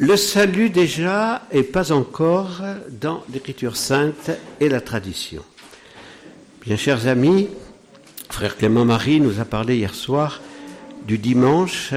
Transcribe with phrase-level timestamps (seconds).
[0.00, 5.42] Le salut déjà et pas encore dans l'Écriture sainte et la tradition.
[6.64, 7.48] Bien chers amis,
[8.30, 10.40] frère Clément Marie nous a parlé hier soir
[11.04, 11.92] du dimanche,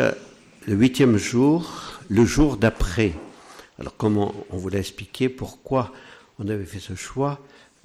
[0.65, 3.13] le huitième jour, le jour d'après.
[3.77, 5.93] Alors comment on voulait expliquer pourquoi
[6.39, 7.39] on avait fait ce choix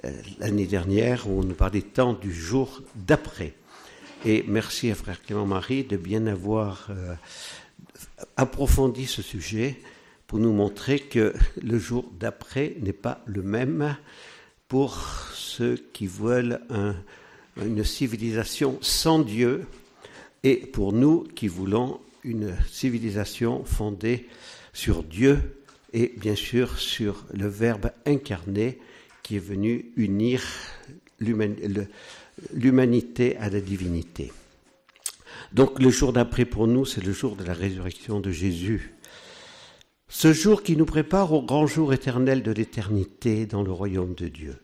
[0.06, 3.52] euh, l'année dernière où on nous parlait tant du jour d'après?
[4.24, 7.14] Et merci à frère Clément Marie de bien avoir euh,
[8.38, 9.78] approfondi ce sujet
[10.26, 13.96] pour nous montrer que le jour d'après n'est pas le même
[14.68, 14.98] pour
[15.34, 16.60] ceux qui veulent
[17.56, 19.66] une civilisation sans Dieu
[20.42, 24.26] et pour nous qui voulons une civilisation fondée
[24.72, 28.78] sur Dieu et bien sûr sur le Verbe incarné
[29.22, 30.42] qui est venu unir
[32.52, 34.32] l'humanité à la divinité.
[35.52, 38.92] Donc le jour d'après pour nous, c'est le jour de la résurrection de Jésus.
[40.08, 44.28] Ce jour qui nous prépare au grand jour éternel de l'éternité dans le royaume de
[44.28, 44.56] Dieu.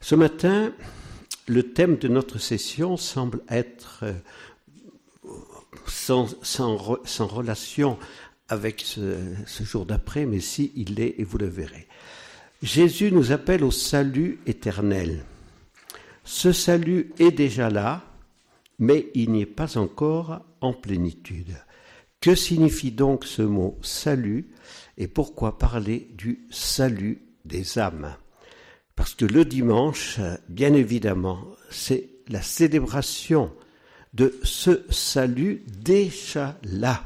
[0.00, 0.72] Ce matin,
[1.48, 4.12] le thème de notre session semble être euh,
[5.86, 6.76] sans,
[7.26, 7.98] relation
[8.48, 11.86] avec ce jour d'après, mais si il l'est, et vous le verrez.
[12.62, 15.24] Jésus nous appelle au salut éternel.
[16.24, 18.04] Ce salut est déjà là,
[18.78, 21.56] mais il n'y est pas encore en plénitude.
[22.20, 24.50] Que signifie donc ce mot salut
[24.98, 28.14] et pourquoi parler du salut des âmes?
[28.94, 33.50] Parce que le dimanche, bien évidemment, c'est la célébration
[34.12, 37.02] de ce salut déjà là.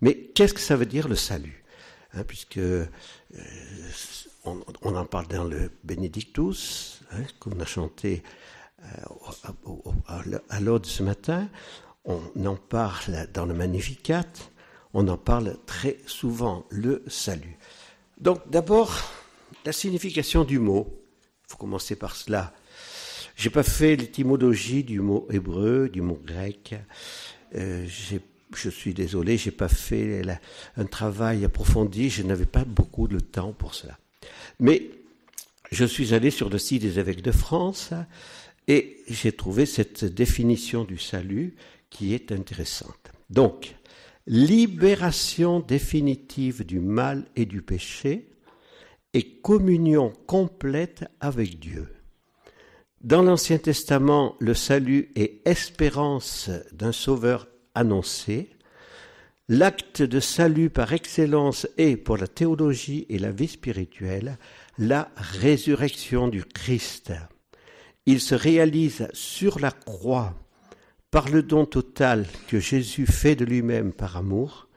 [0.00, 1.62] Mais qu'est-ce que ça veut dire le salut?
[2.14, 2.86] Hein, Puisque euh,
[4.44, 8.22] on, en parle dans le Benedictus, hein, qu'on a chanté
[8.82, 11.50] euh, à l'ode ce matin,
[12.04, 14.26] on en parle dans le Magnificat,
[14.94, 17.56] on en parle très souvent, le salut.
[18.20, 19.10] Donc d'abord,
[19.64, 20.86] la signification du mot,
[21.46, 22.52] il faut commencer par cela.
[23.36, 26.74] J'ai pas fait l'étymologie du mot hébreu, du mot grec.
[27.54, 27.86] Euh,
[28.54, 30.22] je suis désolé, j'ai pas fait
[30.76, 33.98] un travail approfondi, je n'avais pas beaucoup de temps pour cela.
[34.60, 34.90] Mais
[35.70, 37.92] je suis allé sur le site des évêques de France
[38.68, 41.54] et j'ai trouvé cette définition du salut
[41.92, 43.12] qui est intéressante.
[43.30, 43.76] Donc,
[44.26, 48.30] libération définitive du mal et du péché
[49.14, 51.88] et communion complète avec Dieu.
[53.02, 58.50] Dans l'Ancien Testament, le salut est espérance d'un sauveur annoncé.
[59.48, 64.38] L'acte de salut par excellence est, pour la théologie et la vie spirituelle,
[64.78, 67.12] la résurrection du Christ.
[68.06, 70.34] Il se réalise sur la croix
[71.12, 74.68] par le don total que Jésus fait de lui-même par amour.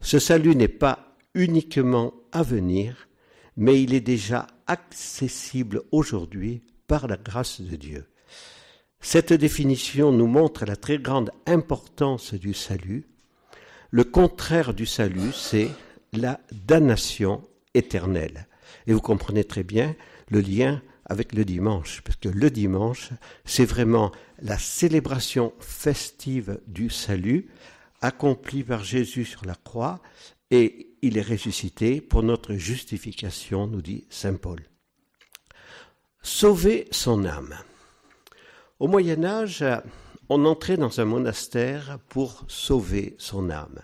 [0.00, 3.08] Ce salut n'est pas uniquement à venir,
[3.56, 8.06] mais il est déjà accessible aujourd'hui par la grâce de Dieu.
[9.00, 13.06] Cette définition nous montre la très grande importance du salut.
[13.90, 15.70] Le contraire du salut, c'est
[16.12, 17.42] la damnation
[17.74, 18.48] éternelle.
[18.88, 19.94] Et vous comprenez très bien
[20.28, 23.10] le lien avec le dimanche, parce que le dimanche,
[23.44, 24.10] c'est vraiment
[24.40, 27.48] la célébration festive du salut
[28.00, 30.00] accompli par Jésus sur la croix,
[30.50, 34.60] et il est ressuscité pour notre justification, nous dit Saint Paul.
[36.22, 37.56] Sauver son âme.
[38.78, 39.64] Au Moyen Âge,
[40.28, 43.80] on entrait dans un monastère pour sauver son âme.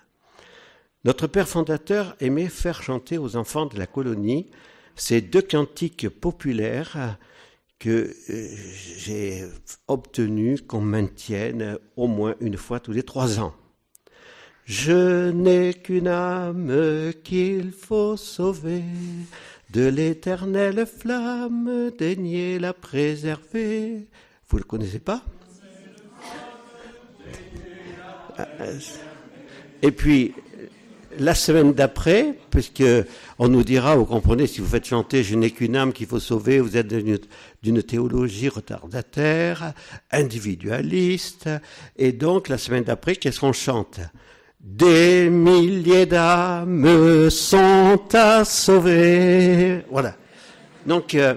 [1.03, 4.49] Notre père fondateur aimait faire chanter aux enfants de la colonie
[4.95, 7.17] ces deux cantiques populaires
[7.79, 8.47] que euh,
[8.97, 9.43] j'ai
[9.87, 13.53] obtenu qu'on maintienne au moins une fois tous les trois ans.
[14.65, 18.83] Je n'ai qu'une âme qu'il faut sauver,
[19.69, 24.07] de l'éternelle flamme, daignez la préserver.
[24.49, 25.23] Vous le connaissez pas?
[29.81, 30.33] Et puis,
[31.19, 32.83] la semaine d'après, puisque
[33.39, 36.19] on nous dira, vous comprenez, si vous faites chanter Je n'ai qu'une âme qu'il faut
[36.19, 39.73] sauver, vous êtes d'une théologie retardataire,
[40.11, 41.49] individualiste,
[41.97, 43.99] et donc la semaine d'après, qu'est-ce qu'on chante?
[44.59, 49.81] Des milliers d'âmes sont à sauver.
[49.91, 50.15] Voilà.
[50.85, 51.35] Donc, euh,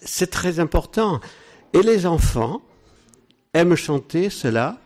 [0.00, 1.20] c'est très important.
[1.72, 2.62] Et les enfants
[3.54, 4.80] aiment chanter cela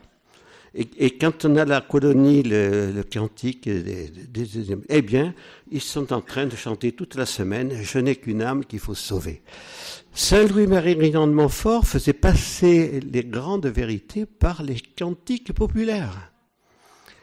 [0.76, 4.10] et, quand on a la colonie, le, cantique, des,
[4.88, 5.32] eh bien,
[5.70, 8.94] ils sont en train de chanter toute la semaine Je n'ai qu'une âme qu'il faut
[8.94, 9.42] sauver.
[10.14, 16.32] Saint Louis-Marie Rinan de Montfort faisait passer les grandes vérités par les cantiques populaires.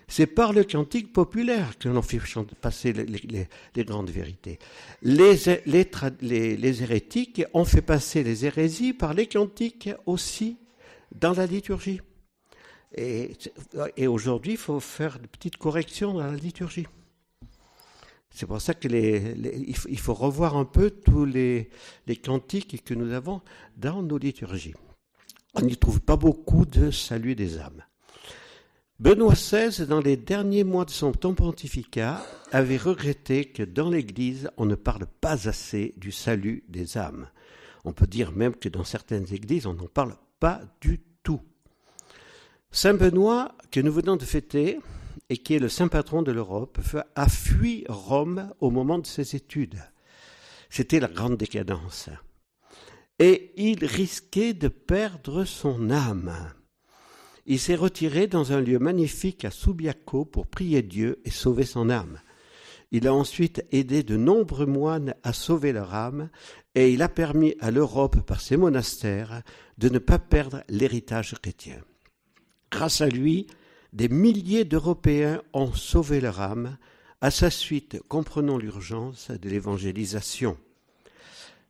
[0.08, 2.20] C'est par le cantique populaire que l'on fait
[2.60, 4.60] passer les, grandes vérités.
[5.04, 10.58] Les, les, hérétiques ont fait passer les hérésies par les cantiques aussi
[11.14, 12.02] dans la liturgie.
[12.96, 16.88] Et, aujourd'hui, il faut faire de petites corrections dans la liturgie.
[18.30, 21.70] C'est pour ça qu'il il faut revoir un peu tous les
[22.24, 23.42] cantiques que nous avons
[23.78, 24.76] dans nos liturgies.
[25.54, 27.84] On n'y trouve pas beaucoup de salut des âmes.
[29.02, 34.50] Benoît XVI, dans les derniers mois de son temps pontificat, avait regretté que dans l'Église,
[34.58, 37.28] on ne parle pas assez du salut des âmes.
[37.84, 41.11] On peut dire même que dans certaines églises, on n'en parle pas du tout.
[42.74, 44.80] Saint Benoît, que nous venons de fêter,
[45.30, 46.80] et qui est le saint patron de l'Europe,
[47.16, 49.84] a fui Rome au moment de ses études.
[50.70, 52.10] C'était la grande décadence.
[53.20, 56.34] Et il risquait de perdre son âme.
[57.46, 61.90] Il s'est retiré dans un lieu magnifique à Subiaco pour prier Dieu et sauver son
[61.90, 62.20] âme.
[62.92, 66.30] Il a ensuite aidé de nombreux moines à sauver leur âme
[66.74, 69.44] et il a permis à l'Europe, par ses monastères,
[69.78, 71.82] de ne pas perdre l'héritage chrétien.
[72.72, 73.48] Grâce à lui,
[73.94, 76.78] des milliers d'Européens ont sauvé leur âme.
[77.20, 80.58] À sa suite, comprenons l'urgence de l'évangélisation.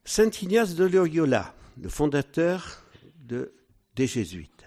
[0.05, 2.85] Saint Ignace de Loyola, le fondateur
[3.25, 4.65] des Jésuites,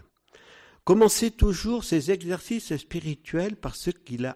[0.84, 4.26] commençait toujours ses exercices spirituels par ce qu'il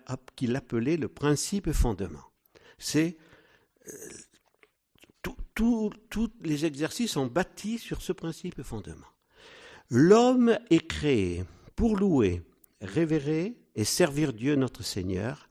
[0.56, 2.24] appelait le principe fondement.
[2.78, 3.16] C'est
[3.88, 3.92] euh,
[5.54, 5.90] tous
[6.42, 9.08] les exercices sont bâtis sur ce principe fondement.
[9.90, 11.44] L'homme est créé
[11.78, 12.42] pour louer,
[12.80, 15.48] révérer et servir Dieu notre Seigneur,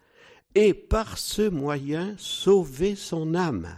[0.55, 3.69] et par ce moyen sauver son âme,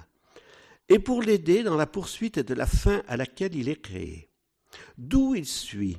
[0.90, 4.31] et pour l'aider dans la poursuite de la fin à laquelle il est créé.
[4.98, 5.98] D'où il suit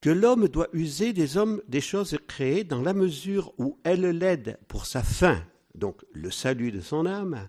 [0.00, 4.58] que l'homme doit user des hommes des choses créées dans la mesure où elles l'aident
[4.66, 5.40] pour sa fin,
[5.76, 7.48] donc le salut de son âme,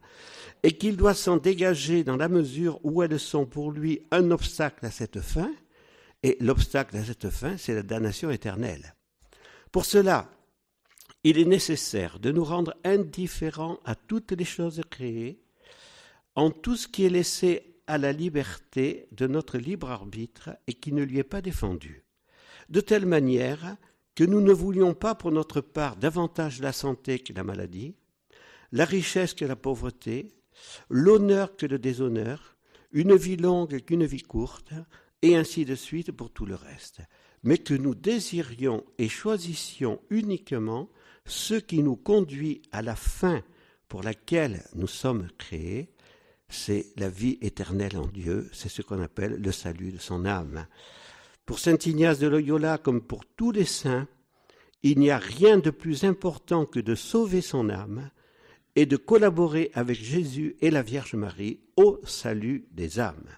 [0.62, 4.86] et qu'il doit s'en dégager dans la mesure où elles sont pour lui un obstacle
[4.86, 5.52] à cette fin,
[6.24, 8.96] et l'obstacle à cette fin, c'est la damnation éternelle.
[9.72, 10.30] Pour cela,
[11.24, 15.42] il est nécessaire de nous rendre indifférents à toutes les choses créées,
[16.36, 20.92] en tout ce qui est laissé à la liberté de notre libre arbitre et qui
[20.92, 22.06] ne lui est pas défendu,
[22.70, 23.78] de telle manière
[24.16, 27.96] que nous ne voulions pas pour notre part davantage la santé que la maladie,
[28.72, 30.36] la richesse que la pauvreté,
[30.90, 32.56] l'honneur que le déshonneur,
[32.92, 34.74] une vie longue qu'une vie courte,
[35.22, 37.02] et ainsi de suite pour tout le reste,
[37.44, 40.90] mais que nous désirions et choisissions uniquement
[41.26, 43.44] ce qui nous conduit à la fin
[43.88, 45.90] pour laquelle nous sommes créés,
[46.48, 50.68] c'est la vie éternelle en Dieu, c'est ce qu'on appelle le salut de son âme.
[51.46, 54.08] Pour saint Ignace de Loyola, comme pour tous les saints,
[54.84, 58.10] il n'y a rien de plus important que de sauver son âme
[58.76, 63.30] et de collaborer avec Jésus et la Vierge Marie au salut des âmes.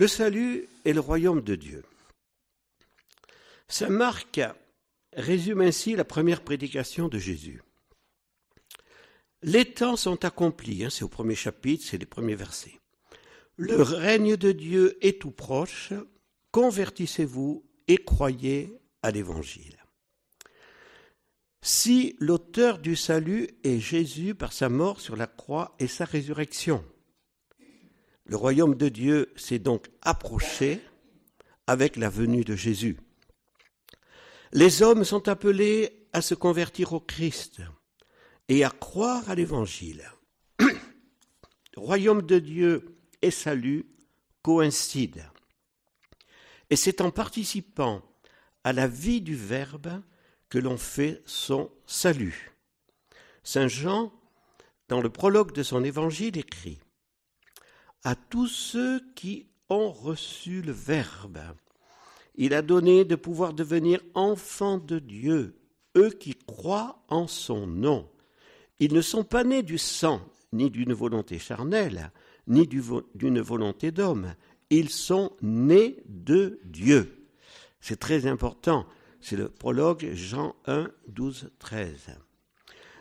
[0.00, 1.84] Le salut est le royaume de Dieu.
[3.68, 4.40] Saint Marc
[5.12, 7.62] résume ainsi la première prédication de Jésus.
[9.42, 12.80] Les temps sont accomplis, hein, c'est au premier chapitre, c'est les premiers versets.
[13.56, 15.92] Le règne de Dieu est tout proche,
[16.50, 19.84] convertissez-vous et croyez à l'Évangile.
[21.60, 26.82] Si l'auteur du salut est Jésus par sa mort sur la croix et sa résurrection,
[28.30, 30.80] le royaume de Dieu s'est donc approché
[31.66, 32.96] avec la venue de Jésus.
[34.52, 37.60] Les hommes sont appelés à se convertir au Christ
[38.48, 40.08] et à croire à l'Évangile.
[40.60, 40.70] Le
[41.74, 43.86] royaume de Dieu et salut
[44.42, 45.32] coïncident.
[46.70, 48.00] Et c'est en participant
[48.62, 50.02] à la vie du Verbe
[50.48, 52.52] que l'on fait son salut.
[53.42, 54.12] Saint Jean,
[54.86, 56.78] dans le prologue de son évangile, écrit
[58.04, 61.40] à tous ceux qui ont reçu le Verbe.
[62.36, 65.56] Il a donné de pouvoir devenir enfants de Dieu,
[65.96, 68.08] eux qui croient en son nom.
[68.78, 70.20] Ils ne sont pas nés du sang,
[70.52, 72.12] ni d'une volonté charnelle,
[72.46, 74.34] ni d'une volonté d'homme.
[74.70, 77.26] Ils sont nés de Dieu.
[77.80, 78.86] C'est très important.
[79.20, 82.16] C'est le prologue Jean 1, 12, 13.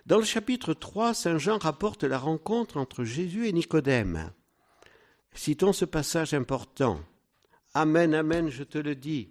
[0.05, 4.31] Dans le chapitre 3, Saint Jean rapporte la rencontre entre Jésus et Nicodème.
[5.33, 6.99] Citons ce passage important.
[7.73, 9.29] Amen, amen, je te le dis.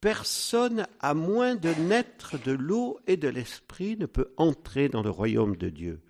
[0.00, 5.10] Personne, à moins de naître de l'eau et de l'esprit, ne peut entrer dans le
[5.10, 6.02] royaume de Dieu.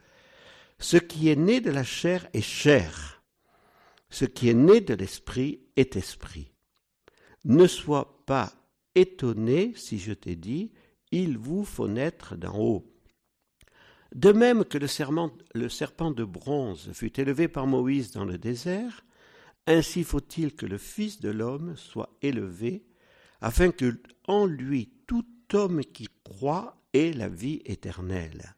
[0.78, 3.22] Ce qui est né de la chair est chair.
[4.10, 6.52] Ce qui est né de l'esprit est esprit.
[7.44, 8.52] Ne sois pas
[8.94, 10.72] étonné si je t'ai dit,
[11.12, 12.95] il vous faut naître d'en haut.
[14.16, 19.04] De même que le, serpent de bronze fut élevé par Moïse dans le désert,
[19.66, 22.86] ainsi faut-il que le Fils de l'homme soit élevé,
[23.42, 28.56] afin que en lui tout homme qui croit ait la vie éternelle.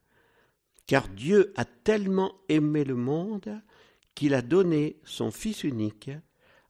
[0.87, 3.61] Car Dieu a tellement aimé le monde
[4.15, 6.13] qu'il a donné son Fils unique,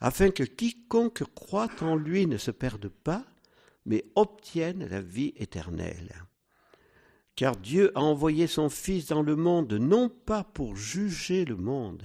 [0.01, 3.27] afin que quiconque croit en lui ne se perde pas,
[3.85, 6.28] mais obtienne la vie éternelle.
[7.39, 12.03] Car Dieu a envoyé son Fils dans le monde non pas pour juger le monde,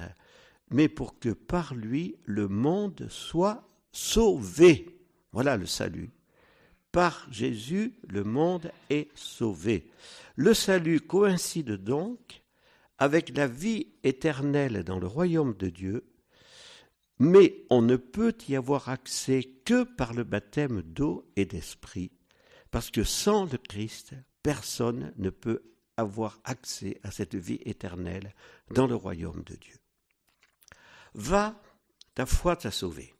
[0.70, 4.96] mais pour que par lui le monde soit sauvé.
[5.32, 6.12] Voilà le salut.
[6.92, 9.90] Par Jésus, le monde est sauvé.
[10.36, 12.44] Le salut coïncide donc
[13.00, 16.06] avec la vie éternelle dans le royaume de Dieu,
[17.18, 22.12] mais on ne peut y avoir accès que par le baptême d'eau et d'esprit,
[22.70, 24.14] parce que sans le Christ,
[24.44, 25.64] personne ne peut
[25.98, 28.34] avoir accès à cette vie éternelle
[28.72, 29.78] dans le royaume de Dieu.
[31.14, 31.62] Va,
[32.14, 33.14] ta foi t'a sauvé.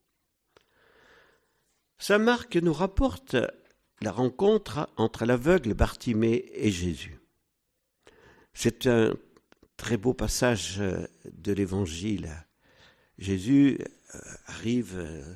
[1.98, 3.36] Saint Marc nous rapporte
[4.02, 7.20] la rencontre entre l'aveugle Bartimée et Jésus.
[8.54, 9.14] C'est un
[9.78, 12.30] très beau passage de l'Évangile.
[13.18, 13.80] Jésus
[14.16, 15.36] euh, arrive euh,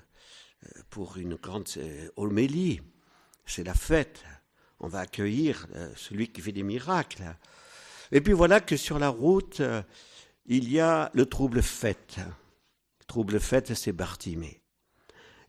[0.89, 1.69] pour une grande
[2.15, 2.81] homélie,
[3.45, 4.23] c'est la fête,
[4.79, 7.23] on va accueillir euh, celui qui fait des miracles.
[8.11, 9.61] Et puis voilà que sur la route,
[10.45, 12.19] il y a le trouble fête
[13.07, 14.61] trouble fait, c'est Bartimée.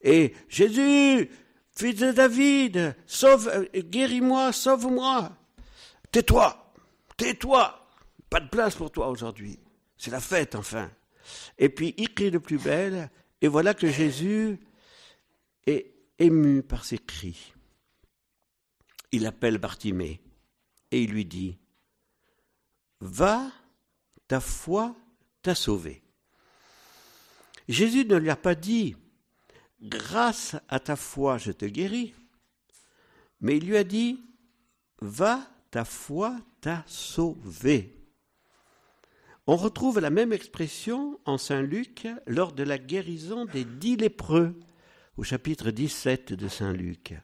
[0.00, 1.28] Et Jésus,
[1.76, 5.37] fils de David, sauve, euh, guéris-moi, sauve-moi.
[6.12, 6.73] Tais-toi,
[7.16, 7.75] tais-toi.
[8.30, 9.58] Pas de place pour toi aujourd'hui.
[9.97, 10.90] C'est la fête, enfin.
[11.58, 13.11] Et puis il crie de plus belle,
[13.42, 14.58] et voilà que Jésus
[15.66, 17.52] est ému par ses cris.
[19.12, 20.21] Il appelle Bartimée
[20.91, 21.59] et il lui dit
[23.00, 23.50] Va,
[24.27, 24.95] ta foi
[25.43, 26.03] t'a sauvé.
[27.69, 28.97] Jésus ne lui a pas dit
[29.81, 32.15] Grâce à ta foi, je te guéris,
[33.41, 34.21] mais il lui a dit
[35.00, 37.95] Va, ta foi t'a sauvé.
[39.47, 44.59] On retrouve la même expression en Saint Luc lors de la guérison des dix lépreux,
[45.17, 47.15] au chapitre 17 de Saint Luc.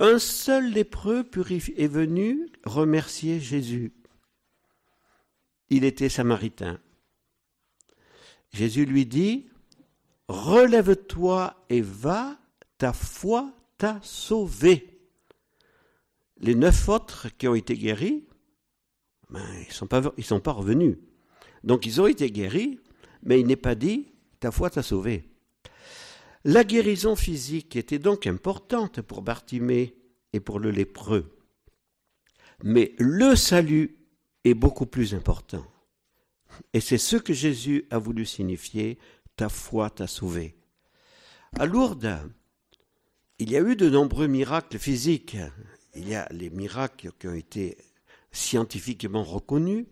[0.00, 1.28] Un seul lépreux
[1.76, 3.92] est venu remercier Jésus.
[5.70, 6.80] Il était samaritain.
[8.52, 9.48] Jésus lui dit,
[10.28, 12.38] Relève-toi et va,
[12.76, 15.00] ta foi t'a sauvé.
[16.36, 18.24] Les neuf autres qui ont été guéris,
[19.30, 20.98] ben, ils ne sont pas revenus.
[21.64, 22.78] Donc ils ont été guéris,
[23.22, 25.27] mais il n'est pas dit, ta foi t'a sauvé.
[26.44, 29.96] La guérison physique était donc importante pour Bartimée
[30.32, 31.36] et pour le lépreux.
[32.62, 33.96] Mais le salut
[34.44, 35.64] est beaucoup plus important.
[36.72, 38.98] Et c'est ce que Jésus a voulu signifier,
[39.36, 40.56] ta foi t'a sauvé.
[41.58, 42.18] À Lourdes,
[43.38, 45.36] il y a eu de nombreux miracles physiques.
[45.94, 47.78] Il y a les miracles qui ont été
[48.32, 49.86] scientifiquement reconnus,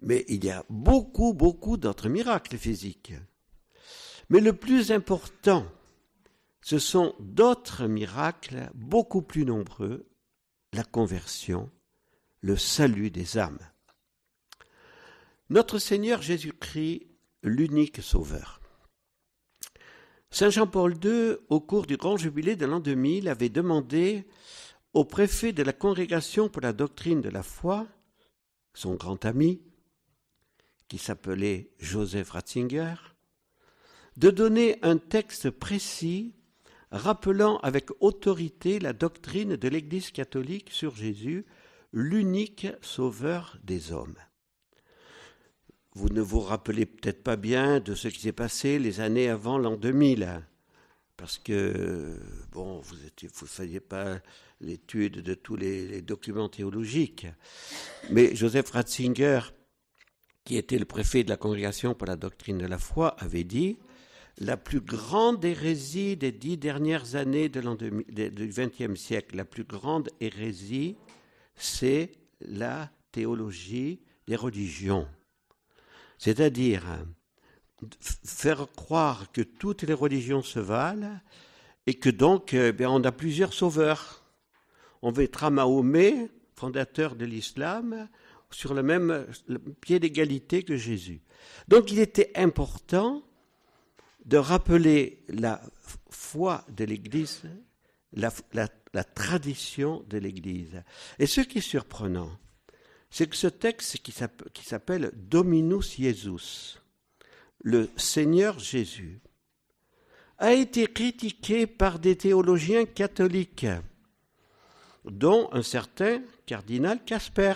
[0.00, 3.12] mais il y a beaucoup, beaucoup d'autres miracles physiques.
[4.32, 5.70] Mais le plus important,
[6.62, 10.08] ce sont d'autres miracles beaucoup plus nombreux,
[10.72, 11.70] la conversion,
[12.40, 13.58] le salut des âmes.
[15.50, 17.08] Notre Seigneur Jésus-Christ,
[17.42, 18.62] l'unique Sauveur.
[20.30, 24.26] Saint Jean-Paul II, au cours du grand jubilé de l'an 2000, avait demandé
[24.94, 27.86] au préfet de la Congrégation pour la doctrine de la foi,
[28.72, 29.60] son grand ami,
[30.88, 33.11] qui s'appelait Joseph Ratzinger,
[34.16, 36.34] de donner un texte précis
[36.90, 41.46] rappelant avec autorité la doctrine de l'Église catholique sur Jésus,
[41.92, 44.16] l'unique sauveur des hommes.
[45.94, 49.58] Vous ne vous rappelez peut-être pas bien de ce qui s'est passé les années avant
[49.58, 50.42] l'an 2000,
[51.16, 52.18] parce que,
[52.50, 54.18] bon, vous ne vous faisiez pas
[54.60, 57.26] l'étude de tous les, documents théologiques.
[58.10, 59.40] Mais Joseph Ratzinger,
[60.44, 63.76] qui était le préfet de la Congrégation pour la doctrine de la foi, avait dit
[64.38, 67.60] la plus grande hérésie des dix dernières années de
[68.28, 70.96] du XXe siècle, la plus grande hérésie,
[71.54, 75.06] c'est la théologie des religions.
[76.18, 76.84] C'est-à-dire
[78.24, 81.18] faire croire que toutes les religions se valent
[81.86, 84.24] et que donc eh on a plusieurs sauveurs.
[85.02, 88.08] On mettra Mahomet, fondateur de l'islam,
[88.50, 89.26] sur le même
[89.80, 91.22] pied d'égalité que Jésus.
[91.68, 93.22] Donc il était important
[94.24, 95.60] de rappeler la
[96.10, 97.42] foi de l'Église
[98.14, 100.82] la, tradition de l'Église.
[101.18, 102.30] Et ce qui est surprenant,
[103.10, 106.78] c'est que ce texte qui s'appelle Dominus Jesus,
[107.62, 109.20] le Seigneur Jésus,
[110.38, 113.66] a été critiqué par des théologiens catholiques,
[115.04, 117.54] dont un certain cardinal Casper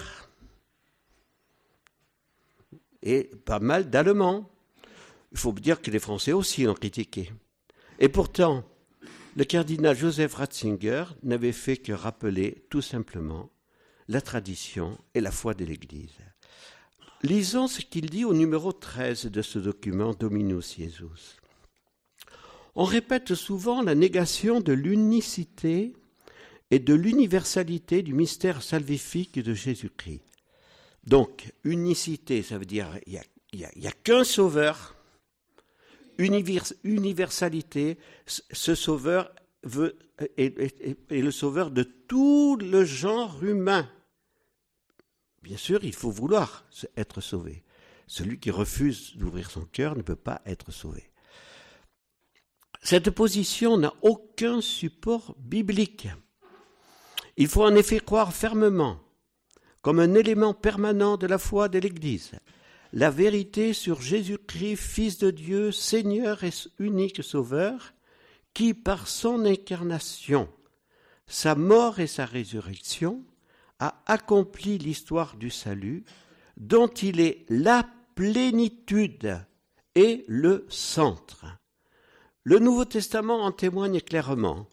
[3.02, 4.50] et pas mal d'Allemands.
[5.36, 7.30] Il faut dire que les Français aussi l'ont critiqué.
[7.98, 8.64] Et pourtant,
[9.36, 13.50] le cardinal Joseph Ratzinger n'avait fait que rappeler tout simplement
[14.08, 16.16] la tradition et la foi de l'Église.
[17.22, 21.36] Lisons ce qu'il dit au numéro 13 de ce document Dominus Jesus.
[22.74, 25.92] On répète souvent la négation de l'unicité
[26.70, 30.22] et de l'universalité du mystère salvifique de Jésus-Christ.
[31.04, 33.20] Donc, unicité, ça veut dire il
[33.76, 34.95] n'y a, qu'un sauveur.
[36.18, 39.30] Universalité, ce sauveur
[39.62, 39.98] veut,
[40.36, 43.88] est, le sauveur de tout le genre humain.
[45.42, 46.64] Bien sûr, il faut vouloir
[46.96, 47.62] être sauvé.
[48.06, 51.10] Celui qui refuse d'ouvrir son cœur ne peut pas être sauvé.
[52.82, 56.08] Cette position n'a aucun support biblique.
[57.36, 59.00] Il faut en effet croire fermement,
[59.82, 62.32] comme un élément permanent de la foi de l'Église,
[62.96, 67.92] la vérité sur Jésus-Christ, Fils de Dieu, Seigneur et unique Sauveur,
[68.54, 70.48] qui par son incarnation,
[71.26, 73.22] sa mort et sa résurrection,
[73.80, 76.06] a accompli l'histoire du salut,
[76.56, 79.44] dont il est la plénitude
[79.94, 81.44] et le centre.
[82.44, 84.68] Le Nouveau Testament en témoigne clairement.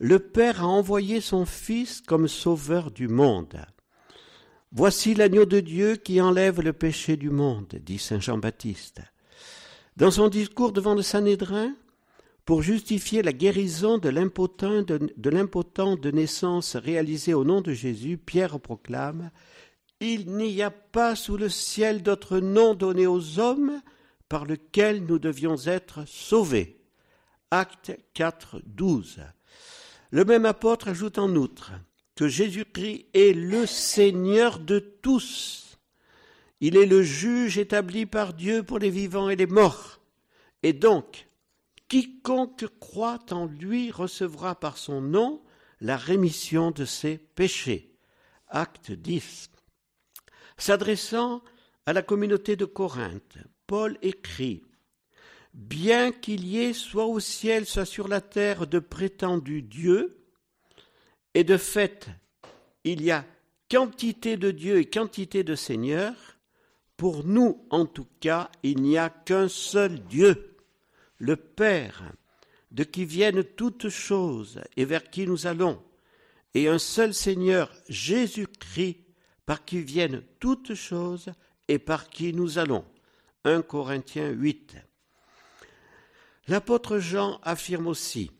[0.00, 3.64] Le Père a envoyé son Fils comme sauveur du monde.
[4.72, 9.00] Voici l'agneau de Dieu qui enlève le péché du monde, dit Saint Jean-Baptiste.
[9.96, 11.74] Dans son discours devant le Sanhédrin,
[12.44, 19.30] pour justifier la guérison de l'impotent de, naissance réalisée au nom de Jésus, Pierre proclame
[20.00, 23.80] Il n'y a pas sous le ciel d'autre nom donné aux hommes
[24.28, 26.80] par lequel nous devions être sauvés.
[27.50, 29.20] Acte 4, 12.
[30.10, 31.72] Le même apôtre ajoute en outre
[32.16, 35.78] que Jésus-Christ est le Seigneur de tous.
[36.60, 40.00] Il est le juge établi par Dieu pour les vivants et les morts.
[40.62, 41.28] Et donc,
[41.88, 45.42] quiconque croit en lui recevra par son nom
[45.80, 47.94] la rémission de ses péchés.
[48.48, 49.50] Acte 10.
[50.56, 51.42] S'adressant
[51.84, 54.62] à la communauté de Corinthe, Paul écrit
[55.52, 60.25] bien qu'il y ait soit au ciel, soit sur la terre de prétendus dieux,
[61.36, 62.08] et de fait,
[62.84, 63.22] il y a
[63.70, 66.38] quantité de dieux et quantité de seigneurs,
[66.96, 70.56] pour nous, en tout cas, il n'y a qu'un seul Dieu,
[71.18, 72.10] le Père,
[72.70, 75.82] de qui viennent toutes choses et vers qui nous allons,
[76.54, 79.04] et un seul Seigneur, Jésus-Christ,
[79.44, 81.28] par qui viennent toutes choses
[81.68, 82.86] et par qui nous allons.
[83.44, 84.76] 1 Corinthiens 8.
[86.48, 88.30] L'apôtre Jean affirme aussi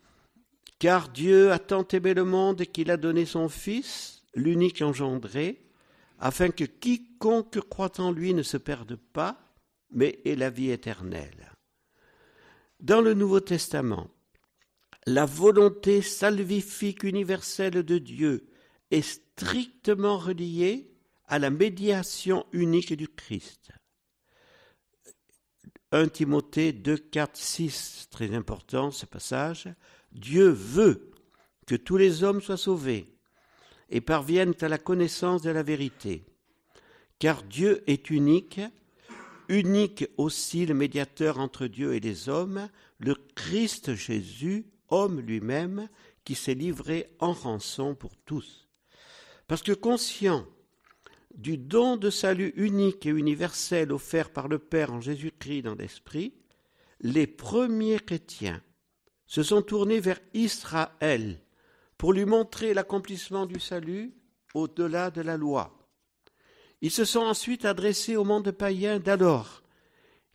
[0.79, 5.67] Car Dieu a tant aimé le monde qu'il a donné son Fils, l'unique engendré,
[6.19, 9.41] afin que quiconque croit en lui ne se perde pas,
[9.91, 11.53] mais ait la vie éternelle.
[12.81, 14.11] Dans le Nouveau Testament,
[15.07, 18.51] la volonté salvifique universelle de Dieu
[18.91, 20.93] est strictement reliée
[21.27, 23.71] à la médiation unique du Christ.
[25.93, 29.69] 1 Timothée 2, 4, 6, très important ce passage.
[30.17, 31.11] Dieu veut
[31.67, 33.13] que tous les hommes soient sauvés
[33.91, 36.25] et parviennent à la connaissance de la vérité.
[37.19, 38.61] Car Dieu est unique,
[39.49, 45.89] unique aussi le médiateur entre Dieu et les hommes, le Christ Jésus, homme lui-même,
[46.25, 48.69] qui s'est livré en rançon pour tous.
[49.47, 50.47] Parce que conscient
[51.35, 56.33] du don de salut unique et universel offert par le Père en Jésus-Christ dans l'Esprit,
[57.01, 58.63] les premiers chrétiens
[59.27, 61.41] se sont tournés vers Israël
[61.99, 64.15] pour lui montrer l'accomplissement du salut
[64.55, 65.77] au-delà de la loi.
[66.83, 69.63] Ils se sont ensuite adressés au monde païen d'alors,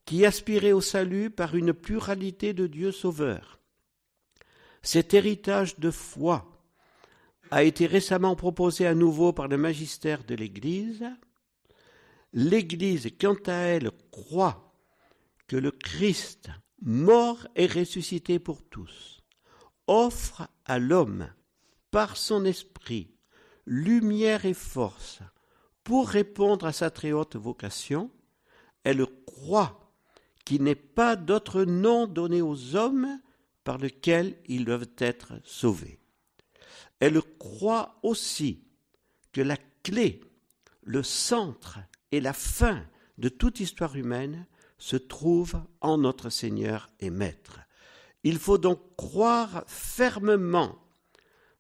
[0.06, 3.60] qui aspirait au salut par une pluralité de dieux sauveurs.
[4.82, 6.47] Cet héritage de foi
[7.51, 11.06] a été récemment proposé à nouveau par le magistère de l'Église.
[12.34, 14.73] L'Église, quant à elle, croit
[15.47, 16.49] que le Christ,
[16.82, 19.22] mort et ressuscité pour tous,
[19.88, 21.30] offre à l'homme,
[21.91, 23.12] par son esprit,
[23.65, 25.20] lumière et force
[25.84, 28.12] pour répondre à sa très haute vocation.
[28.84, 29.91] Elle croit
[30.46, 33.20] qu'il n'est pas d'autre nom donné aux hommes
[33.63, 36.00] par lequel ils doivent être sauvés.
[37.00, 38.63] elle croit aussi
[39.32, 40.22] que la clé,
[40.84, 41.80] le centre
[42.12, 42.84] et la fin
[43.17, 44.46] de toute histoire humaine
[44.82, 47.60] se trouve en notre Seigneur et Maître.
[48.24, 50.76] Il faut donc croire fermement,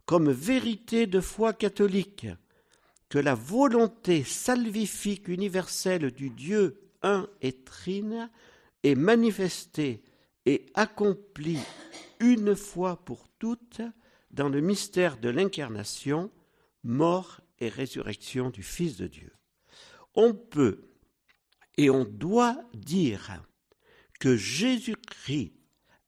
[0.07, 2.25] comme vérité de foi catholique,
[3.09, 8.31] que la volonté salvifique universelle du Dieu un et trine
[8.81, 10.01] est manifestée
[10.47, 11.61] et accomplie
[12.19, 13.81] une fois pour toutes
[14.31, 16.31] dans le mystère de l'incarnation,
[16.83, 19.31] mort et résurrection du Fils de Dieu.
[20.15, 20.90] On peut
[21.77, 23.43] et on doit dire
[24.19, 25.53] que Jésus-Christ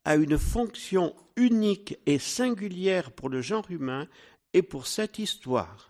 [0.04, 4.08] a une fonction unique et singulière pour le genre humain
[4.52, 5.88] et pour cette histoire.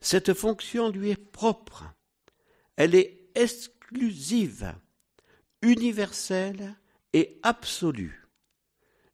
[0.00, 1.84] Cette fonction lui est propre.
[2.76, 4.74] Elle est exclusive,
[5.62, 6.74] universelle
[7.12, 8.26] et absolue.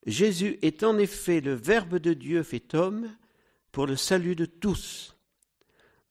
[0.06, 3.14] Jésus est en effet le Verbe de Dieu fait homme
[3.70, 5.16] pour le salut de tous.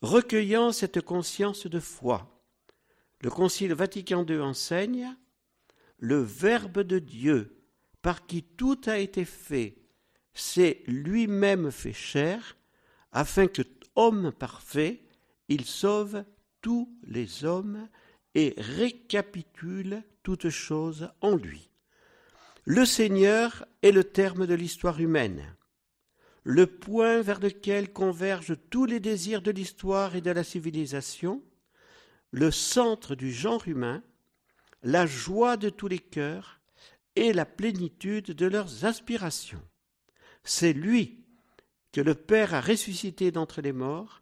[0.02, 2.31] Recueillant cette conscience de foi,
[3.22, 5.16] le Concile Vatican II enseigne
[5.98, 7.62] le Verbe de Dieu
[8.02, 9.78] par qui tout a été fait,
[10.34, 12.58] c'est lui-même fait chair,
[13.12, 13.62] afin que,
[13.96, 15.04] homme parfait,
[15.50, 16.24] il sauve
[16.62, 17.88] tous les hommes
[18.34, 21.70] et récapitule toutes choses en lui.
[22.64, 25.56] Le Seigneur est le terme de l'histoire humaine,
[26.44, 31.44] le point vers lequel convergent tous les désirs de l'histoire et de la civilisation,
[32.32, 34.04] le centre du genre humain,
[34.84, 36.60] la joie de tous les cœurs
[37.16, 39.62] et la plénitude de leurs aspirations.
[40.44, 41.26] C'est lui
[41.92, 44.22] que le Père a ressuscité d'entre les morts,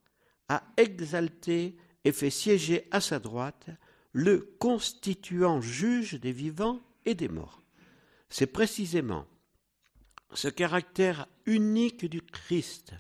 [0.50, 3.70] a exalté et fait siéger à sa droite,
[4.12, 7.62] le constituant juge des vivants et des morts.
[8.30, 9.28] C'est précisément
[10.34, 12.94] ce caractère unique du Christ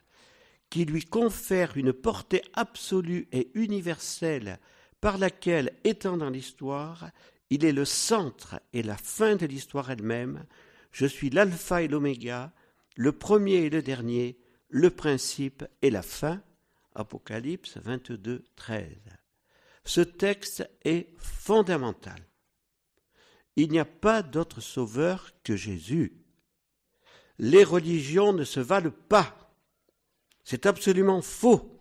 [0.69, 4.59] qui lui confère une portée absolue et universelle
[5.01, 7.09] par laquelle, étant dans l'histoire,
[7.49, 10.45] il est le centre et la fin de l'histoire elle-même.
[10.91, 12.53] Je suis l'alpha et l'oméga,
[12.95, 16.41] le premier et le dernier, le principe et la fin.
[16.95, 18.87] Apocalypse 22, 13.
[19.85, 22.19] Ce texte est fondamental.
[23.55, 26.25] Il n'y a pas d'autre sauveur que Jésus.
[27.39, 29.55] Les religions ne se valent pas.
[30.43, 31.79] C'est absolument faux.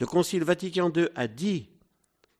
[0.00, 1.68] Le Concile Vatican II a dit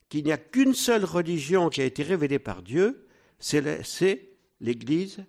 [0.09, 3.07] qu'il n'y a qu'une seule religion qui a été révélée par Dieu,
[3.39, 5.25] c'est l'Église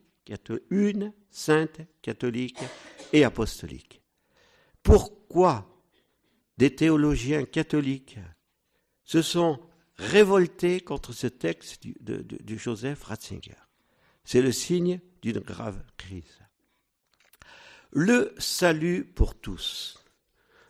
[0.69, 2.59] une, sainte, catholique
[3.13, 4.01] et apostolique.
[4.83, 5.83] Pourquoi
[6.57, 8.19] des théologiens catholiques
[9.03, 9.59] se sont
[9.95, 13.57] révoltés contre ce texte du, de, Joseph Ratzinger?
[14.23, 16.39] C'est le signe d'une grave crise.
[17.91, 20.03] Le salut pour tous.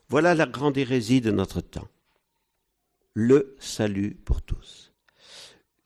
[0.07, 1.89] Voilà la grande hérésie de notre temps
[3.19, 4.93] le salut pour tous.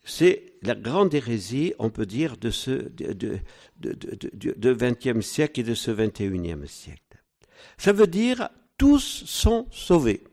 [0.03, 3.39] C'est la grande hérésie, on peut dire, de ce de,
[3.79, 7.23] de, 20e siècle et de ce 21e siècle.
[7.77, 10.23] Ça veut dire tous sont sauvés,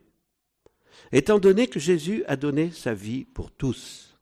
[1.11, 4.15] étant donné que Jésus a donné sa vie pour tous.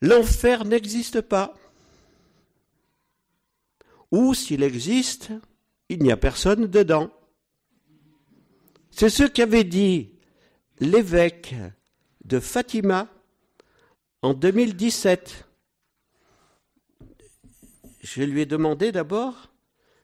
[0.00, 1.54] L'enfer n'existe pas.
[4.10, 5.30] Ou s'il existe,
[5.88, 7.10] il n'y a personne dedans.
[8.90, 10.15] C'est ce qu'avait dit
[10.80, 11.54] l'évêque
[12.24, 13.08] de Fatima
[14.22, 15.44] en 2017.
[18.00, 19.50] Je lui ai demandé d'abord,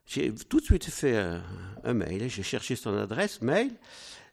[0.07, 3.73] j'ai tout de suite fait un, mail, j'ai cherché son adresse mail,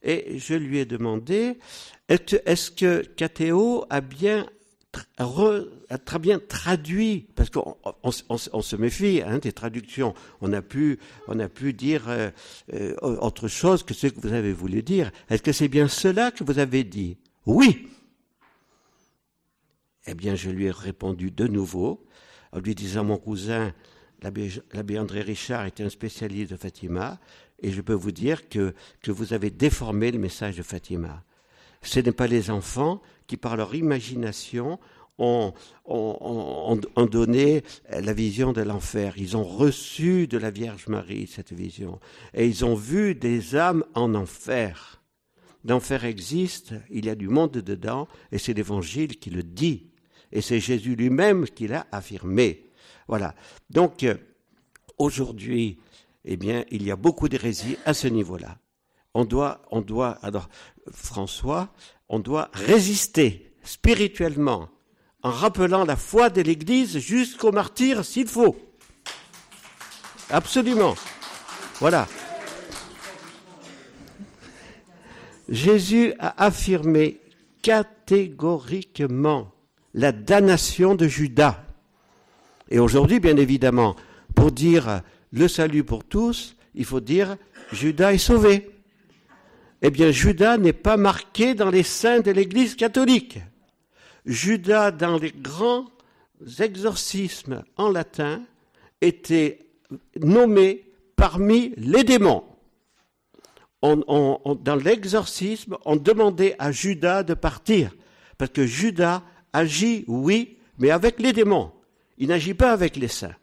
[0.01, 1.59] et je lui ai demandé
[2.07, 4.49] est-ce que KTO a bien
[4.91, 10.13] très bien traduit, parce qu'on on, se méfie hein, des traductions.
[10.41, 12.31] On a pu, on a pu dire euh,
[12.73, 15.11] euh, autre chose que ce que vous avez voulu dire.
[15.29, 17.17] Est-ce que c'est bien cela que vous avez dit?
[17.45, 17.87] Oui.
[20.07, 22.03] Eh bien, je lui ai répondu de nouveau,
[22.51, 23.73] en lui disant mon cousin,
[24.21, 27.19] l'abbé André Richard, était un spécialiste de Fatima,
[27.61, 31.23] et je peux vous dire que, que vous avez déformé le message de Fatima.
[31.81, 34.79] Ce n'est pas les enfants qui, par leur imagination,
[35.19, 35.53] ont,
[37.11, 39.13] donné la vision de l'enfer.
[39.17, 41.99] Ils ont reçu de la Vierge Marie cette vision.
[42.33, 45.01] Et ils ont vu des âmes en enfer.
[45.65, 49.87] L'enfer existe, il y a du monde dedans, et c'est l'Évangile qui le dit.
[50.31, 52.67] Et c'est Jésus lui-même qui l'a affirmé.
[53.07, 53.35] Voilà.
[53.69, 54.15] Donc, euh,
[54.97, 55.79] aujourd'hui,
[56.23, 58.57] eh bien, il y a beaucoup d'hérésie à ce niveau-là.
[59.19, 60.47] On doit, on doit, alors,
[60.93, 61.67] François,
[62.07, 64.69] on doit résister spirituellement
[65.23, 68.55] en rappelant la foi de l'Église jusqu'au martyr s'il faut.
[70.29, 70.95] Absolument.
[71.81, 72.07] Voilà.
[75.49, 77.19] Jésus a affirmé
[77.61, 79.51] catégoriquement
[79.93, 81.61] la damnation de Judas.
[82.69, 83.97] Et aujourd'hui, bien évidemment,
[84.33, 85.01] pour dire
[85.33, 87.35] le salut pour tous, il faut dire
[87.73, 88.78] Judas est sauvé.
[89.81, 93.39] Eh bien, Judas n'est pas marqué dans les saints de l'Église catholique.
[94.25, 95.85] Judas, dans les grands
[96.59, 98.43] exorcismes en latin,
[99.01, 99.59] était
[100.19, 102.43] nommé parmi les démons.
[103.81, 107.95] dans l'exorcisme, on demandait à Judas de partir,
[108.37, 111.71] parce que Judas agit, oui, mais avec les démons.
[112.17, 113.35] Il n'agit pas avec les saints.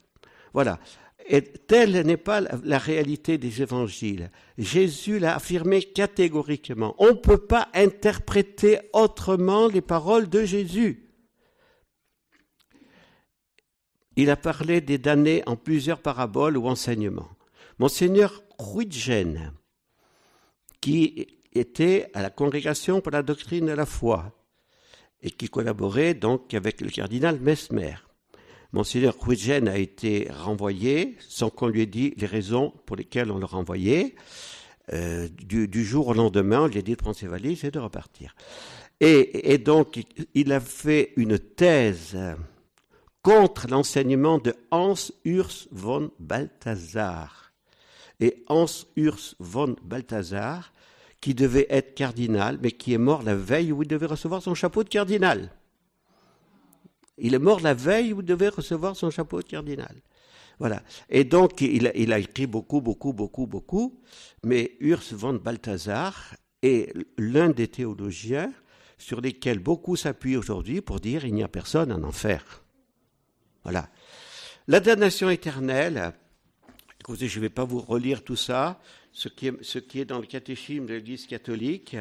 [0.53, 0.79] Voilà.
[1.29, 4.31] Et telle n'est pas la réalité des évangiles.
[4.59, 6.95] Jésus l'a affirmé catégoriquement.
[6.99, 11.07] On ne peut pas interpréter autrement les paroles de Jésus.
[14.15, 17.29] Il a parlé des damnés en plusieurs paraboles ou enseignements.
[17.79, 19.53] Monseigneur Ruigen,
[20.81, 24.33] qui était à la congrégation pour la doctrine de la foi
[25.21, 27.97] et qui collaborait donc avec le cardinal Mesmer,
[28.77, 33.39] Monseigneur Ruigen a été renvoyé sans qu'on lui ait dit les raisons pour lesquelles on
[33.39, 34.15] le renvoyait.
[34.93, 37.79] Euh, du, jour au lendemain, on lui a dit de prendre ses valises et de
[37.79, 38.37] repartir.
[39.01, 42.19] Et, donc, il a fait une thèse
[43.23, 47.53] contre l'enseignement de Hans Urs von Balthasar.
[48.21, 50.75] Et Hans Urs von Balthasar,
[51.23, 54.55] qui devait être cardinal, mais qui est mort la veille où il devait recevoir son
[54.55, 55.51] chapeau de cardinal.
[57.19, 59.97] Il est mort la veille où il devait recevoir son chapeau de cardinal.
[60.59, 60.83] Voilà.
[61.11, 64.01] Et donc, il a, écrit beaucoup, beaucoup, beaucoup, beaucoup.
[64.43, 68.53] Mais Urs von Balthasar est l'un des théologiens
[68.99, 72.65] sur lesquels beaucoup s'appuient aujourd'hui pour dire il n'y a personne en enfer.
[73.65, 73.91] Voilà.
[74.69, 76.13] La damnation éternelle,
[77.01, 78.81] écoutez, je ne vais pas vous relire tout ça,
[79.13, 81.97] ce qui est, dans le catéchisme de l'Église catholique,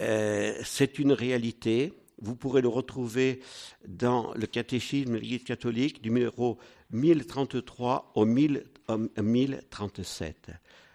[0.00, 1.92] euh, c'est une réalité.
[2.22, 3.40] Vous pourrez le retrouver
[3.86, 6.58] dans le catéchisme de l'Église catholique, numéro
[6.90, 10.50] 1033 au 1037.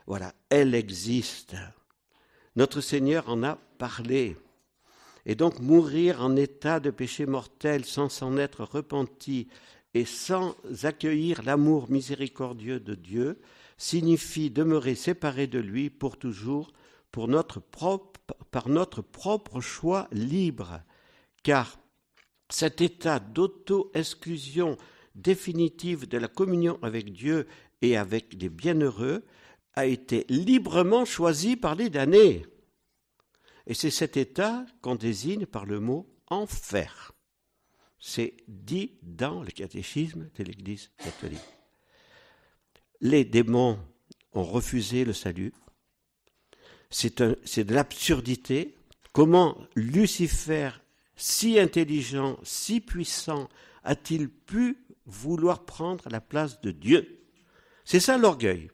[0.05, 1.55] Voilà, elle existe.
[2.55, 4.37] Notre Seigneur en a parlé.
[5.25, 9.47] Et donc mourir en état de péché mortel sans s'en être repenti
[9.95, 13.41] et sans accueillir l'amour miséricordieux de Dieu
[13.77, 16.71] signifie demeurer séparé de lui pour toujours
[17.11, 20.81] par notre propre choix libre
[21.45, 21.79] car
[22.49, 24.77] cet état d'auto-exclusion
[25.13, 27.47] définitive de la communion avec Dieu
[27.83, 29.23] et avec les bienheureux
[29.73, 32.47] a été librement choisi par les damnés.
[33.67, 37.11] Et c'est cet état qu'on désigne par le mot enfer.
[37.99, 41.39] C'est dit dans le catéchisme de l'Église catholique.
[43.01, 43.77] Les démons
[44.33, 45.53] ont refusé le salut.
[46.89, 48.75] C'est de l'absurdité.
[49.13, 50.71] Comment Lucifer
[51.15, 53.49] si intelligent, si puissant,
[53.83, 57.23] a-t-il pu vouloir prendre la place de Dieu?
[57.83, 58.69] C'est ça l'orgueil.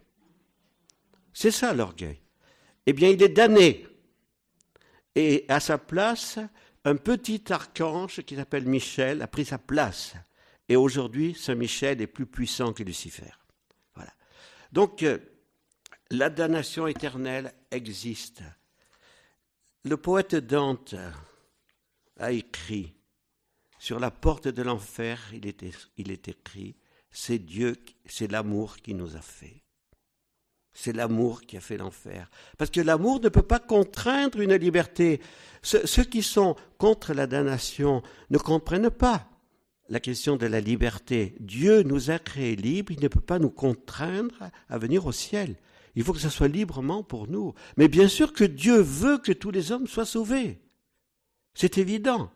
[1.34, 2.20] C'est ça l'orgueil.
[2.86, 3.86] Eh bien, il est damné.
[5.16, 6.40] Et à sa place,
[6.86, 10.14] un petit archange qui s'appelle Michel a pris sa place.
[10.68, 13.32] Et aujourd'hui, Saint Michel est plus puissant que Lucifer.
[13.94, 14.14] Voilà.
[14.72, 15.20] Donc, euh,
[16.10, 18.42] la damnation éternelle existe.
[19.84, 20.96] Le poète Dante,
[22.20, 22.94] a écrit
[23.82, 26.76] sur la porte de l'enfer, il est, écrit,
[27.10, 29.64] c'est Dieu, c'est l'amour qui nous a fait.
[30.72, 32.30] C'est l'amour qui a fait l'enfer.
[32.60, 35.20] Parce que l'amour ne peut pas contraindre une liberté.
[35.64, 39.28] Ceux, qui sont contre la damnation ne comprennent pas
[39.90, 41.36] la question de la liberté.
[41.40, 45.56] Dieu nous a créés libres, il ne peut pas nous contraindre à venir au ciel.
[45.96, 47.56] Il faut que ce soit librement pour nous.
[47.78, 50.62] Mais bien sûr que Dieu veut que tous les hommes soient sauvés.
[51.54, 52.32] C'est évident.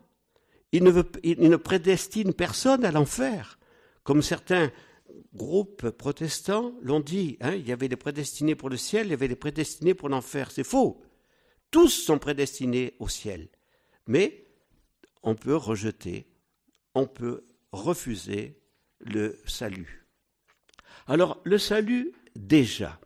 [0.72, 3.58] Il ne, prédestine personne à l'enfer,
[4.02, 4.70] comme certains
[5.34, 7.38] groupes protestants l'ont dit.
[7.40, 7.54] Hein.
[7.54, 10.50] il y avait des prédestinés pour le ciel, il y avait des prédestinés pour l'enfer.
[10.50, 11.02] C'est faux.
[11.70, 13.48] Tous sont prédestinés au ciel.
[14.06, 14.46] Mais
[15.22, 16.26] on peut rejeter,
[16.94, 18.60] on peut refuser
[19.00, 20.06] le salut.
[21.06, 23.00] Alors, le salut, déjà.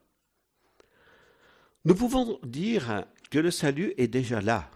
[1.85, 4.70] Nous pouvons dire que le salut est déjà là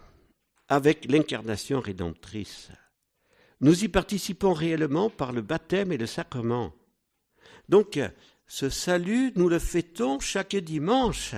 [0.67, 2.69] avec l'incarnation rédemptrice.
[3.61, 6.73] Nous y participons réellement par le baptême et le sacrement.
[7.69, 7.99] Donc,
[8.47, 11.35] ce salut, nous le fêtons chaque dimanche.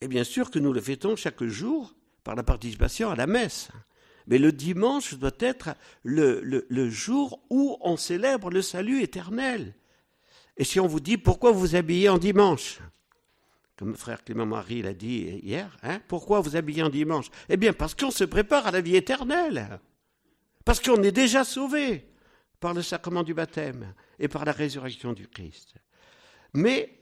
[0.00, 3.68] Et bien sûr que nous le fêtons chaque jour par la participation à la messe.
[4.26, 5.70] Mais le dimanche doit être
[6.02, 9.74] le, jour où on célèbre le salut éternel.
[10.56, 12.80] Et si on vous dit pourquoi vous habillez en dimanche?
[13.76, 17.30] Comme frère Clément Marie l'a dit hier, hein, pourquoi vous habillez en dimanche?
[17.48, 19.80] Eh bien, parce qu'on se prépare à la vie éternelle.
[20.64, 22.08] Parce qu'on est déjà sauvé
[22.60, 25.74] par le sacrement du baptême et par la résurrection du Christ.
[26.54, 27.00] Mais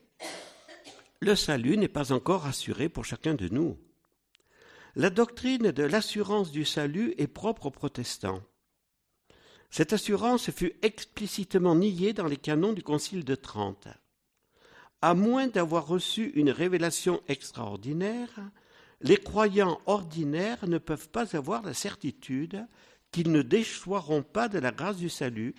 [1.21, 3.79] le salut n'est pas encore assuré pour chacun de nous.
[4.97, 8.43] La doctrine de l'assurance du salut est propre aux protestants.
[9.71, 13.89] Cette assurance fut explicitement niée dans les canons du Concile de Trente.
[15.03, 18.31] À moins d'avoir reçu une révélation extraordinaire,
[19.01, 22.65] les croyants ordinaires ne peuvent pas avoir la certitude
[23.11, 25.55] qu'ils ne déchoiront pas de la grâce du salut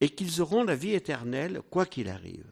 [0.00, 2.50] et qu'ils auront la vie éternelle quoi qu'il arrive.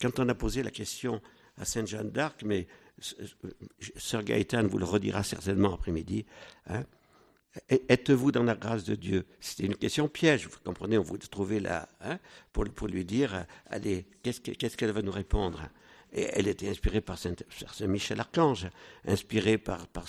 [0.00, 1.20] Quand on a posé la question
[1.58, 2.66] à Sainte Jeanne d'Arc, mais
[3.96, 6.24] Sœur Gaëtan vous le redira certainement après-midi,
[6.66, 6.84] hein,
[7.68, 9.26] êtes-vous dans la grâce de Dieu?
[9.40, 12.18] C'était une question piège, vous comprenez, on voulait trouver là, hein,
[12.52, 15.68] pour, lui dire, allez, qu'est-ce qu'elle va nous répondre?
[16.12, 17.34] Et elle était inspirée par Saint,
[17.88, 18.68] Michel Archange,
[19.04, 20.06] inspirée par, par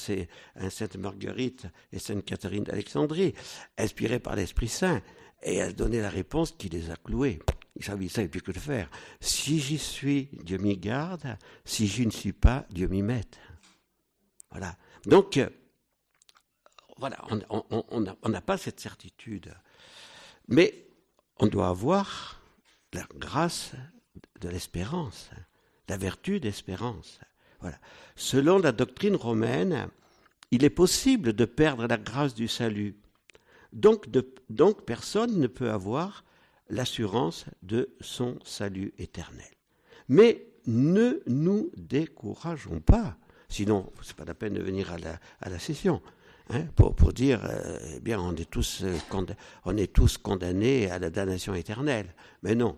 [0.55, 3.33] hein, Sainte Marguerite et Sainte Catherine d'Alexandrie,
[3.77, 5.01] inspirée par l'Esprit Saint.
[5.41, 7.39] Et elle donnait la réponse qui les a cloués.
[7.75, 8.89] Ils savaient, savaient plus que le faire.
[9.19, 11.37] Si j'y suis, Dieu m'y garde.
[11.65, 13.39] Si j'y ne suis pas, Dieu m'y mette.
[14.51, 14.77] Voilà.
[15.05, 15.49] Donc, euh,
[16.97, 19.53] voilà, on n'a pas cette certitude.
[20.47, 20.87] Mais
[21.39, 22.41] on doit avoir
[22.93, 23.71] la grâce
[24.39, 25.29] de l'espérance
[25.87, 27.19] la vertu d'espérance.
[27.61, 27.77] Voilà.
[28.15, 29.87] Selon la doctrine romaine,
[30.51, 32.95] il est possible de perdre la grâce du salut.
[33.73, 34.07] Donc,
[34.49, 36.23] donc personne ne peut avoir
[36.69, 39.45] l'assurance de son salut éternel.
[40.07, 43.17] Mais ne nous décourageons pas,
[43.49, 46.01] sinon ce n'est pas la peine de venir à la, à la session.
[46.49, 48.95] Hein, pour, dire, euh, eh bien, on est, tous, euh,
[49.63, 52.13] on est tous condamnés à la damnation éternelle.
[52.43, 52.77] Mais non,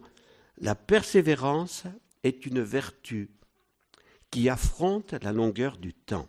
[0.60, 1.84] la persévérance
[2.24, 3.30] est une vertu
[4.32, 6.28] qui affronte la longueur du temps.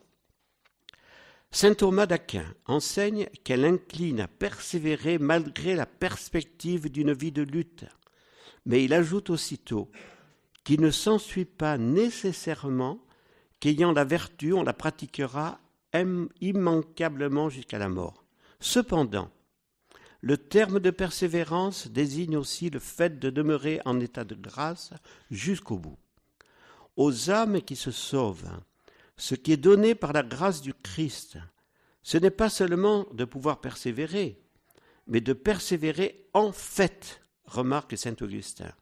[1.50, 7.86] Saint Thomas d'Aquin enseigne qu'elle incline à persévérer malgré la perspective d'une vie de lutte,
[8.66, 9.90] mais il ajoute aussitôt
[10.64, 13.00] qu'il ne s'ensuit pas nécessairement
[13.60, 15.60] qu'ayant la vertu, on la pratiquera
[15.94, 18.24] immanquablement jusqu'à la mort.
[18.60, 19.30] Cependant,
[20.20, 24.92] le terme de persévérance désigne aussi le fait de demeurer en état de grâce
[25.30, 25.98] jusqu'au bout.
[26.96, 28.50] Aux âmes qui se sauvent,
[29.16, 31.38] ce qui est donné par la grâce du Christ,
[32.02, 34.40] ce n'est pas seulement de pouvoir persévérer,
[35.06, 38.72] mais de persévérer en fait, remarque saint Augustin.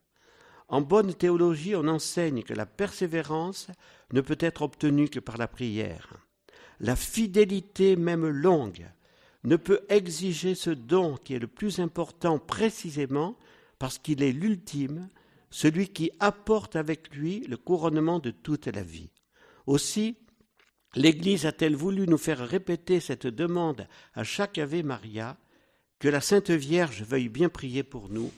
[0.68, 3.68] En bonne théologie, on enseigne que la persévérance
[4.12, 6.25] ne peut être obtenue que par la prière.
[6.80, 8.86] La fidélité même longue
[9.44, 13.36] ne peut exiger ce don qui est le plus important précisément
[13.78, 15.08] parce qu'il est l'ultime,
[15.50, 19.10] celui qui apporte avec lui le couronnement de toute la vie.
[19.66, 20.16] Aussi,
[20.94, 25.36] l'Église a-t-elle voulu nous faire répéter cette demande à chaque Ave Maria,
[25.98, 28.30] que la Sainte Vierge veuille bien prier pour nous,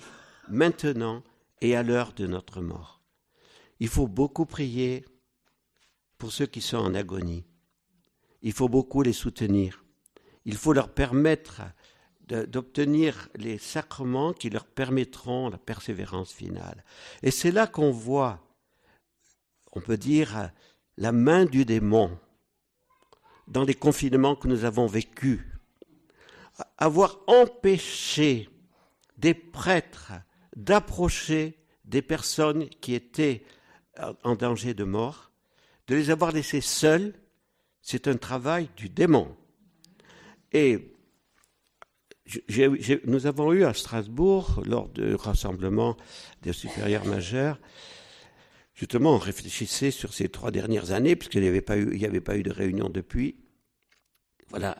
[0.48, 1.22] maintenant
[1.61, 3.01] et à l'heure de notre mort.
[3.81, 5.05] Il faut beaucoup prier
[6.18, 7.48] pour ceux qui sont en agonie.
[8.42, 9.85] Il faut beaucoup les soutenir.
[10.44, 11.62] Il faut leur permettre
[12.29, 16.85] d'obtenir les sacrements qui leur permettront la persévérance finale.
[17.22, 18.40] Et c'est là qu'on voit,
[19.72, 20.51] on peut dire,
[20.98, 22.18] la main du démon
[23.46, 25.40] dans les confinements que nous avons vécus.
[26.77, 28.51] Avoir empêché
[29.16, 30.12] des prêtres
[30.57, 33.44] d'approcher des personnes qui étaient
[34.24, 35.31] en danger de mort,
[35.87, 37.14] de les avoir laissés seuls,
[37.90, 39.35] c'est un travail du démon.
[40.53, 40.92] Et
[43.07, 45.96] nous avons eu à Strasbourg, lors du rassemblement
[46.42, 47.59] des supérieurs majeurs,
[48.74, 52.90] justement, on réfléchissait sur ces trois dernières années, puisqu'il n'y avait, pas eu, de réunion
[52.90, 53.37] depuis.
[54.51, 54.77] Voilà.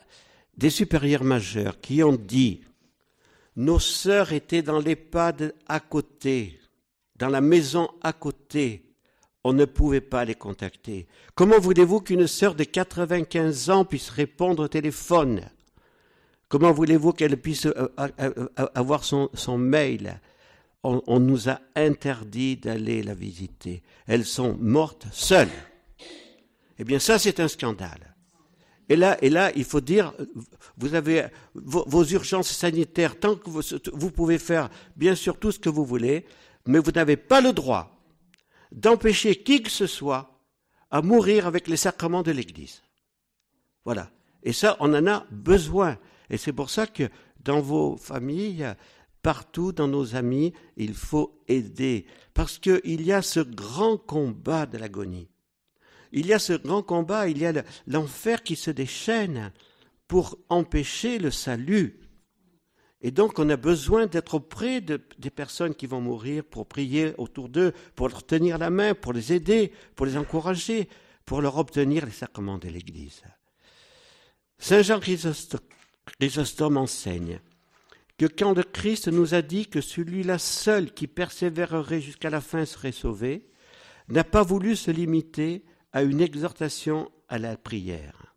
[0.59, 2.61] Des supérieurs majeurs qui ont dit
[3.57, 6.61] Nos sœurs étaient dans l'EHPAD à côté,
[7.17, 8.88] dans la maison à côté.
[9.49, 11.07] On ne pouvait pas les contacter.
[11.35, 15.41] Comment voulez-vous qu'une sœur de 95 ans puisse répondre au téléphone?
[16.51, 17.89] Comment voulez-vous qu'elle puisse euh,
[18.75, 20.21] avoir son, mail?
[20.83, 23.81] On, nous a interdit d'aller la visiter.
[24.07, 25.49] Elles sont mortes seules.
[26.79, 28.15] Eh bien, ça, c'est un scandale.
[28.91, 30.13] Et là, et là, il faut dire,
[30.77, 35.71] vous avez vos, urgences sanitaires, tant que vous, pouvez faire, bien sûr, tout ce que
[35.71, 36.27] vous voulez,
[36.67, 37.98] mais vous n'avez pas le droit
[38.73, 40.39] d'empêcher qui que ce soit
[40.91, 42.83] à mourir avec les sacrements de l'Église.
[43.85, 44.11] Voilà.
[44.43, 45.99] Et ça, on en a besoin.
[46.31, 47.09] Et c'est pour ça que
[47.41, 48.75] dans vos familles,
[49.23, 52.07] partout dans nos amis, il faut aider.
[52.35, 55.29] Parce qu'il y a ce grand combat de l'agonie.
[56.13, 57.53] il y a ce grand combat, il y a
[57.87, 59.53] l'enfer qui se déchaîne
[60.07, 62.01] pour empêcher le salut.
[63.01, 67.15] Et donc on a besoin d'être auprès de, des personnes qui vont mourir pour prier
[67.17, 70.89] autour d'eux, pour leur tenir la main, pour les aider, pour les encourager,
[71.25, 73.23] pour leur obtenir les sacrements de l'Église.
[74.59, 77.41] Saint Jean Chrysostome enseigne
[78.17, 82.65] que quand le Christ nous a dit que celui-là seul qui persévérerait jusqu'à la fin
[82.65, 83.47] serait sauvé,
[84.09, 88.35] n'a pas voulu se limiter à une exhortation à la prière.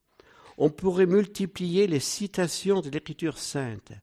[0.57, 3.93] On pourrait multiplier les citations de l'Écriture sainte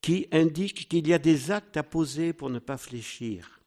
[0.00, 3.60] qui indiquent qu'il y a des actes à poser pour ne pas fléchir.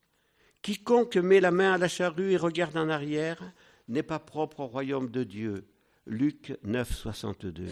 [0.62, 3.40] Quiconque met la main à la charrue et regarde en arrière
[3.88, 5.68] n'est pas propre au royaume de Dieu.
[6.06, 7.68] Luc 9, 62.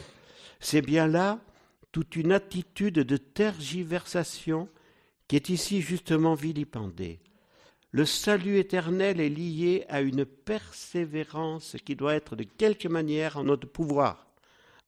[0.59, 1.39] C'est bien là
[1.91, 4.69] toute une attitude de tergiversation
[5.27, 7.19] qui est ici justement vilipendée.
[7.91, 13.43] Le salut éternel est lié à une persévérance qui doit être de quelque manière en
[13.43, 14.27] notre pouvoir.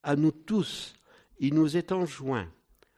[0.04, 0.94] À nous tous,
[1.40, 2.50] il nous est enjoint,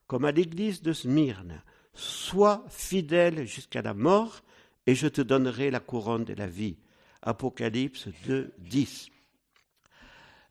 [0.08, 1.62] comme à l'église de Smyrne,
[1.94, 4.42] sois fidèle jusqu'à la mort,
[4.88, 6.78] et je te donnerai la couronne de la vie.
[7.22, 9.10] Apocalypse 2, 10.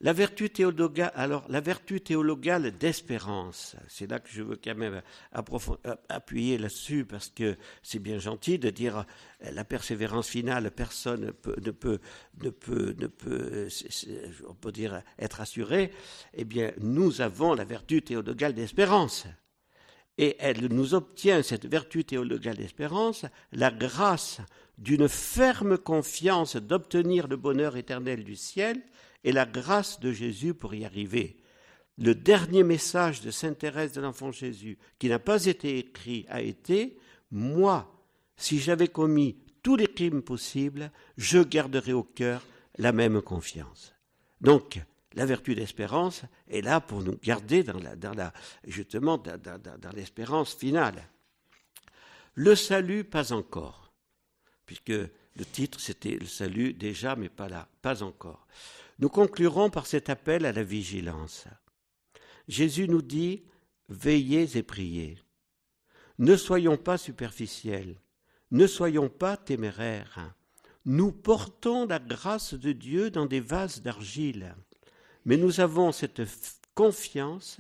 [0.01, 5.01] La vertu théologale, la vertu théologale d'espérance, c'est là que je veux quand même
[6.11, 9.07] appuyer là-dessus parce que c'est bien gentil de dire
[9.45, 12.01] euh, la persévérance finale, personne ne peut
[14.73, 15.93] dire être assuré.
[16.35, 19.27] Eh bien, nous avons la vertu théologale d'espérance.
[20.19, 24.41] Et elle nous obtient, cette vertu théologale d'espérance, la grâce
[24.79, 28.81] d'une ferme confiance d'obtenir le bonheur éternel du ciel
[29.25, 31.37] et la grâce de Jésus pour y arriver.
[31.97, 36.43] Le dernier message de Sainte Thérèse de l'Enfant Jésus, qui n'a pas été écrit, a
[36.43, 36.99] été
[37.31, 37.91] Moi,
[38.37, 42.43] si j'avais commis tous les crimes possibles, je garderai au cœur
[42.79, 43.95] la même confiance.
[44.41, 44.81] Donc,
[45.15, 47.81] la vertu d'espérance est là pour nous garder dans
[48.67, 51.09] justement dans l'espérance finale.
[52.35, 53.93] Le salut, pas encore,
[54.67, 58.47] puisque le titre c'était le salut déjà, mais pas là, pas encore.
[58.99, 61.47] Nous conclurons par cet appel à la vigilance.
[62.49, 63.45] Jésus nous dit
[63.89, 65.19] Veillez et priez.
[66.19, 68.01] Ne soyons pas superficiels,
[68.51, 70.35] ne soyons pas téméraires.
[70.85, 74.55] Nous portons la grâce de Dieu dans des vases d'argile,
[75.25, 76.23] mais nous avons cette
[76.75, 77.59] confiance,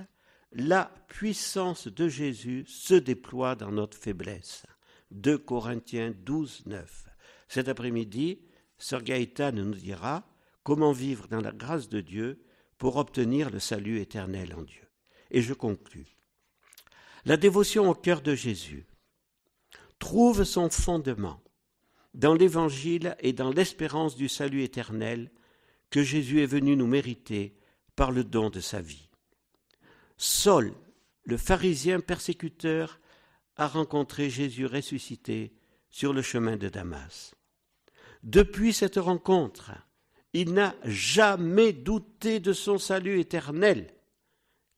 [0.53, 4.67] la puissance de Jésus se déploie dans notre faiblesse.
[5.11, 7.07] 2 Corinthiens 12, 9.
[7.49, 8.41] Cet après-midi,
[8.79, 10.27] Sœur Gaëtan nous dira
[10.62, 12.45] comment vivre dans la grâce de Dieu
[12.79, 14.83] pour obtenir le salut éternel en Dieu.
[15.31, 16.17] Et je conclus.
[17.25, 18.87] La dévotion au cœur de Jésus
[19.99, 21.41] trouve son fondement
[22.12, 25.31] dans l'Évangile et dans l'espérance du salut éternel
[25.95, 27.55] que Jésus est venu nous mériter
[27.95, 29.09] par le don de sa vie.
[30.17, 30.75] Saul,
[31.23, 32.99] le pharisien persécuteur,
[33.55, 35.55] a rencontré Jésus ressuscité
[35.91, 37.37] sur le chemin de Damas.
[38.25, 39.71] Depuis cette rencontre,
[40.33, 43.95] il n'a jamais douté de son salut éternel,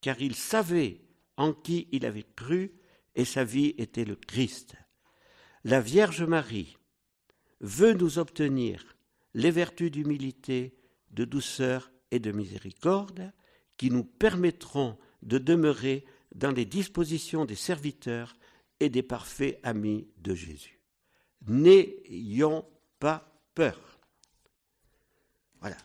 [0.03, 1.01] car il savait
[1.39, 2.75] en qui il avait cru
[3.15, 4.77] et sa vie était le Christ.
[5.65, 6.77] La Vierge Marie
[7.63, 8.99] veut nous obtenir
[9.33, 10.76] les vertus d'humilité,
[11.11, 13.33] de douceur et de miséricorde
[13.77, 16.05] qui nous permettront de demeurer
[16.35, 18.37] dans les dispositions des serviteurs
[18.81, 20.81] et des parfaits amis de Jésus.
[21.47, 22.67] N'ayons
[22.99, 23.99] pas peur.
[25.61, 25.77] Voilà,